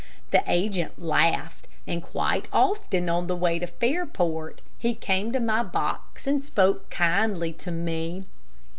[0.31, 5.61] The agent laughed, and quite often on the way to Fairport, he came to my
[5.61, 8.25] box and spoke kindly to me.